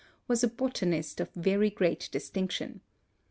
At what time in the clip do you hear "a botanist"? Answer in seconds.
0.43-1.19